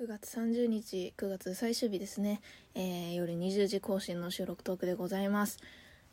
[0.00, 2.40] 9月30日9月最終日ですね、
[2.76, 5.58] えー、夜20時更新の収録トークでございます。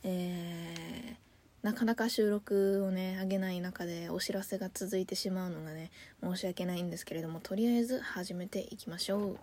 [0.03, 1.15] えー、
[1.61, 5.91] なかなか収録をね上げない中でお知らせが続いてしまうのがね
[6.23, 9.37] 申し訳ないんですけれどもとりあえず始めていきましょう。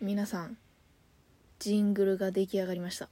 [0.00, 0.56] 皆さん
[1.58, 3.08] ジングルが出来上がりました。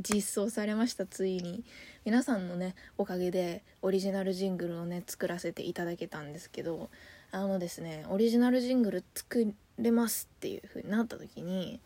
[0.00, 1.64] 実装されましたついに。
[2.04, 6.90] 皆さんのねおかげでオリジナルジングルをね作らせていただけたんですけど
[7.30, 11.80] あのですねオリジナルジングル作れますっていう風になった時に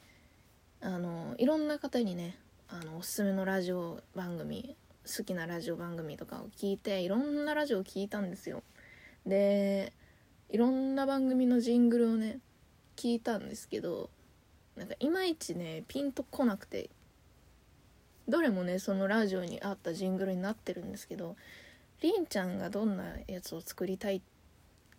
[0.81, 2.37] あのいろんな方にね
[2.69, 8.63] あのおすすめのラジオ番組好きなラジオ番組とかを聞いていろんなラジオを聞いたんですよ。
[9.25, 9.93] で
[10.51, 12.41] いろんな番組のジングルをね
[12.97, 14.11] 聞いたんですけど
[14.77, 16.91] なんかいまいちねピンとこなくて
[18.29, 21.37] どれもねそのラジオに合ったジングルになってるんですけど
[22.03, 24.23] りんちゃんがどんなやつを作りたい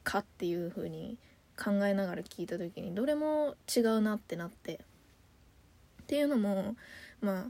[0.04, 1.18] かっていう風に
[1.58, 4.80] 考えながら聞いた時にどれも違うなってなって。
[6.04, 6.76] っていうのも
[7.22, 7.46] まあ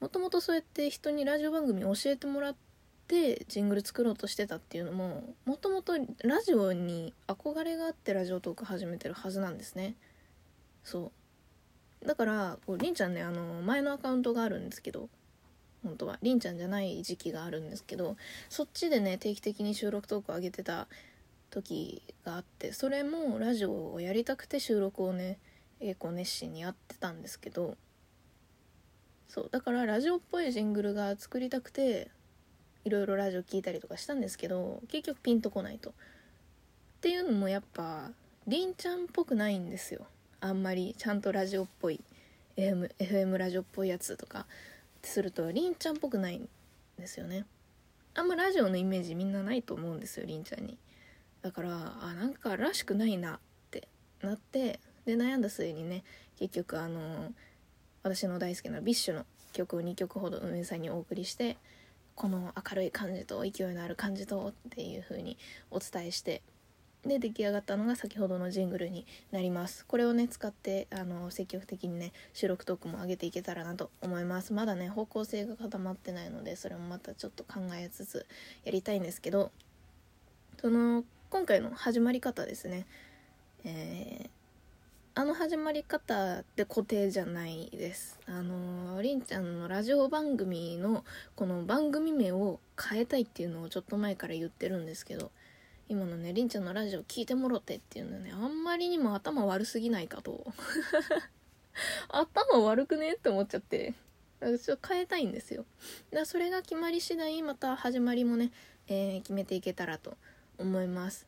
[0.00, 2.56] もともとそうやって人にラジオ番組教えてもらっ
[3.08, 9.96] てジングル作ろうとしてたっていうのももともとラジオに憧れがあってラジオトーク始めてるはずなんですね。
[10.84, 11.17] そう。
[12.08, 15.10] だからこうりんちゃんねあの前のアカウントがあるんですけど
[15.84, 18.16] 本当はりんちゃんじゃない時期があるんですけど
[18.48, 20.88] そっちでね定期的に収録トークを上げてた
[21.50, 25.38] 時があってそれもラジオをやりたくて収録をね
[25.80, 27.76] 結構熱心にやってたんですけど
[29.28, 32.08] そうだからラジオっぽいジングルが作りたくて
[32.86, 35.90] いろいろラジオ聞いたりとかしたんですけど結局ピンとこないと。
[35.90, 35.92] っ
[37.02, 38.10] ていうのもやっぱ
[38.46, 40.06] りんちゃんっぽくないんですよ
[40.40, 42.00] あんまりちゃんとラジオっぽい
[42.56, 44.46] FM, FM ラジオっぽいやつとか
[45.02, 46.48] するとりんちゃんっぽくないん
[46.98, 47.44] ですよね。
[48.14, 50.78] あんまラジオのイメージみんなないと思うんですよりんちゃんに。
[51.42, 53.38] だからあなんからしくないなっ
[53.70, 53.88] て
[54.22, 56.04] なってで悩んだ末にね
[56.38, 57.32] 結局あの
[58.02, 61.56] 私の大好きな BiSH の曲を2曲ほど運営さんにお送りして
[62.14, 65.38] この明るい感じと勢いのある感じとっていう風に
[65.70, 66.42] お伝えして
[67.06, 69.86] で出来上がったのが先ほどのジングルになります。
[69.86, 74.52] これをね使ってあの積極的にね収録トークも上げていけたらなと思います。
[74.52, 78.26] まだね方向性が固まってないのでそれもまたちょっと考えつつ
[78.64, 79.50] やりたいんですけど
[80.60, 82.86] その今回の始まり方ですね。
[83.64, 84.30] えー
[85.14, 88.20] あの始まり方って固定じゃないです。
[88.26, 91.04] あのりんちゃんのラジオ番組の
[91.34, 95.32] この番組名を変えたいっていうのをちょっと前から言ってるんですけど
[95.88, 100.52] 今のねりんちゃんのラジオ聞いてもろてっていうのねあんまりにも頭悪すぎないかと。
[102.08, 103.94] 頭悪くねって思っちゃって。
[104.40, 105.64] ちょっと変えたいんですよ。
[106.12, 108.52] だそれが決まり次第また始まりもね、
[108.86, 110.16] えー、決めていけたらと
[110.58, 111.26] 思います。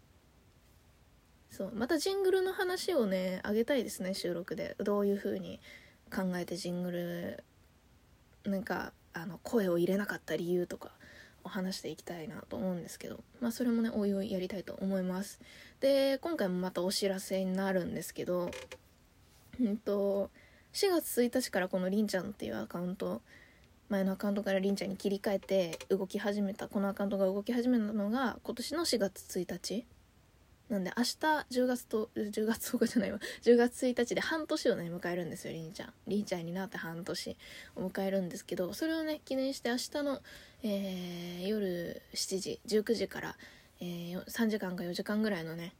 [1.50, 4.76] そうまたジングルの話をねあげたいですね収録で。
[4.78, 5.58] どういう風に
[6.14, 7.44] 考えてジングル
[8.44, 10.92] なんかあの声を入れなかった理由とか。
[11.44, 15.40] お話していきたいなと思うんですけどまあそれもねおいおいやりたいと思います。
[15.80, 18.50] で今回もまたお知らせになるんですけど
[19.60, 20.30] うんと
[20.72, 23.22] 4月1日からこのりんちゃんっていうアカウント
[23.88, 29.84] 前のアカウントからりんちゃんに切り替えて動き始めたこのアカウントが動き始めたのが今年の4月1日
[30.70, 33.18] なんで明日10月と10月10日じゃないわ。
[33.42, 35.94] 10月1日で半年をね迎えるんですよりんちゃん。
[36.06, 37.36] りんちゃんになって半年
[37.74, 40.22] を迎えるんですけどそれをね記念して明日の、
[40.62, 43.36] えー、夜7時19時から、
[43.80, 45.74] えー、3時間か4時間ぐらいのね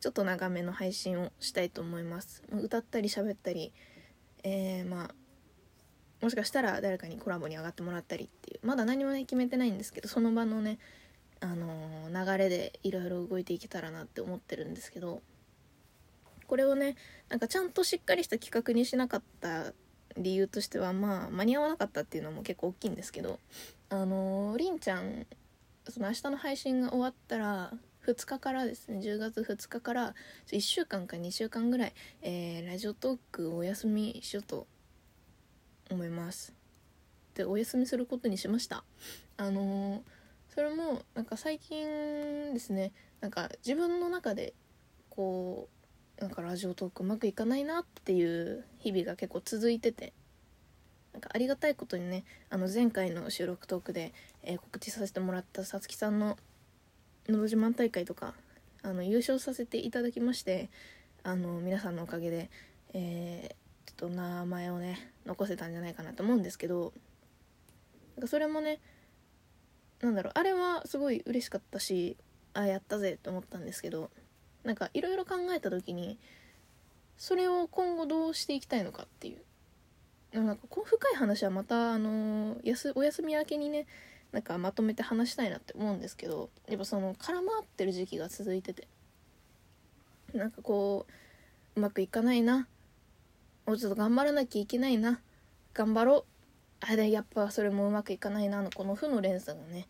[0.00, 2.42] ちょっと長めの配信をしたいと思います。
[2.50, 3.72] 歌ったり喋ったり
[4.42, 5.14] えー、まあ
[6.20, 8.66] もしかしたら誰かにコラボに上がってもらったりっていう。
[8.66, 10.78] まだ何もね決めてないんですけどその場のね
[11.40, 15.22] あの流れでいろいろ動いていけたらなって思ってるんですけど
[16.46, 16.96] これをね
[17.28, 19.72] なんかちゃんとしっかりした企画にしなかった
[20.16, 23.38] 理由としてはまあ間に合わなかったっていうのも結構大きいんですけど
[23.90, 25.26] あのりんちゃん
[25.88, 27.72] その明日の配信が終わったら
[28.06, 30.14] 2日からですね10月2日から
[30.50, 31.92] 1週間か2週間ぐらい、
[32.22, 34.66] えー、ラジオトークお休みしようと
[35.90, 36.54] 思います。
[37.34, 38.82] でお休みすることにしました。
[39.36, 40.17] あのー
[40.58, 42.90] それもなんか最近ですね
[43.20, 44.54] なんか自分の中で
[45.08, 45.68] こ
[46.18, 50.12] うなんかラジオトークうまくいかないなっていう日々が結構続いてて
[51.12, 54.12] なんかありがたいことにねあの前回の収録トークで、
[54.42, 56.36] えー、告知させてもらったさつきさんの
[57.30, 58.34] 「のど自慢大会」とか
[58.82, 60.70] あの優勝させていただきまして
[61.22, 62.50] あの皆さんのおかげで、
[62.94, 66.92] えー、ちょっと名前をね残せたんじゃないかなと思うんですけど
[68.16, 68.80] なんかそれもね
[70.00, 72.16] なんだろうあれはすごい嬉しかったし
[72.54, 74.10] あやったぜって思ったんですけど
[74.64, 76.18] なんかいろいろ考えた時に
[77.16, 79.38] それを今後どうしていきたいのかっていう。
[80.32, 83.86] なんかこう深い話はまたあのやすお休み明けにね
[84.30, 88.86] なんかまとめて話したいなって思うんですけどやっぱその空回ってる時期が続いてて
[90.34, 92.68] なんかこううまくいかないな
[93.66, 95.20] もうちょっと頑張らなきゃいけないな
[95.72, 96.24] 頑張ろう
[96.80, 98.70] あれやっぱそれもうまくいかないなの。
[98.70, 99.86] この負の連鎖がね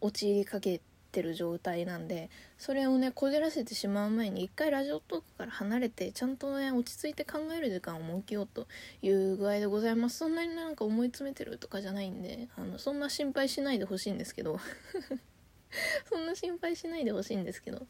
[0.00, 8.66] 陥りかけてる状態なんでそれをねこじらせてしまう前に一回ラジオトークから離れてちゃんとね落ち着いて考える時間を設けようと
[9.02, 10.18] いう具合でございます。
[10.18, 14.58] そんなになんか思い詰めてるとかじゃないんであのそんな心配しないでほしいんですけど。
[16.10, 17.86] そんな心配しないでほしいんですけど。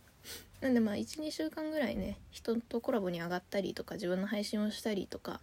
[0.61, 5.41] なんでまあ12週間ぐらいね人とコラボに上がったりとか自分の配信をしたりとか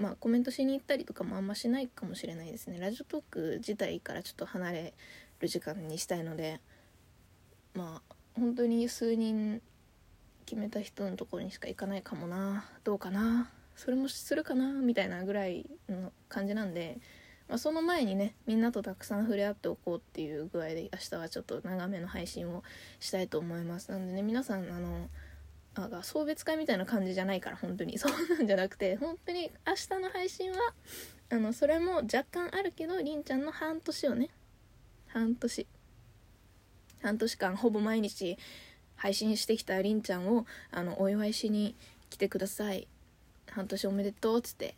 [0.00, 2.80] まあコメントしに行ったりとかもあんましないかもしれないですね。
[2.80, 4.94] ラジオトーク自体からちょっと離れ
[5.40, 6.60] る時間にしたいので
[7.74, 9.60] まあ本当に数人
[10.46, 12.64] 決めた人のところにしか行かないかもな。
[12.82, 13.50] どうかな。
[13.76, 16.98] それもするかなみたいなぐらいの感じなんで、
[17.48, 22.62] まあ、その前にねみんなとたくさん触れ合っておこうっていう具合で明日はちょっと長めの配信を
[23.00, 23.90] したいと思います。
[23.90, 25.08] なんでね皆さんあの
[25.84, 27.96] あ送別会みたいな感じじゃないから本当に。
[27.98, 30.74] そうなんじゃなくて本当に明日の配信は
[31.30, 34.30] あのそれも若干あるけどりんちゃんの半年をね
[35.08, 35.66] 半年
[37.02, 38.36] 半年間ほぼ毎日
[38.96, 41.74] 配信してきたりんちゃんをあのお祝いしに
[42.10, 42.86] 来てください。
[43.50, 44.76] 半年おめでとうっつって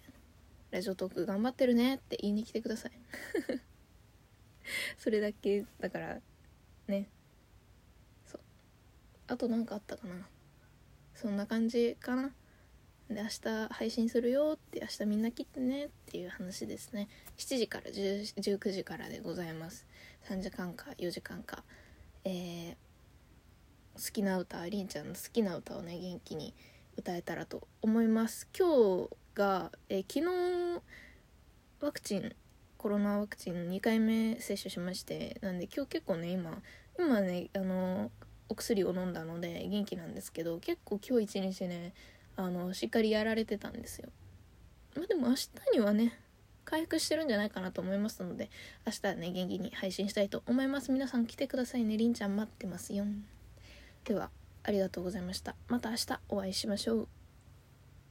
[0.70, 2.92] ラジオトーク頑張ってるねって言いに来てください。
[4.96, 6.20] それだけだから
[6.88, 7.08] ね。
[8.26, 8.40] そう。
[9.26, 10.26] あと何かあったかな。
[11.22, 12.32] そんな感じかな。
[13.08, 17.06] で明日配信するよって明日みんな来てねっていう話ですね。
[17.38, 19.86] 7時から19時からでございます。
[20.28, 21.62] 3時間か4時間か。
[22.24, 22.74] えー、
[23.94, 26.54] 好きな歌りんちゃんの好きな歌をね元気に
[26.96, 28.48] 歌えたらと思います。
[28.58, 30.82] 今日が、えー、昨日
[31.80, 32.34] ワクチン
[32.78, 36.60] コロナワクチン2回目接種しましてなんで今日結構ね今
[36.98, 38.10] 今ねあの
[38.52, 41.94] お薬を飲んだので元気なんですけど結構今日一日ね
[42.36, 44.10] あのしっかりやられてたんですよ。
[44.94, 46.18] まあでも明日にはね
[46.64, 48.50] 回復してるんじゃないかなと思いますので
[48.86, 50.92] 明日はね元気に配信したいと思います。
[50.92, 51.96] 皆さん来てくださいね。
[51.96, 53.04] りんちゃん待ってますよ。
[54.04, 54.30] では
[54.64, 55.56] ありがとうございました。
[55.68, 57.21] また明日お会いしましょう。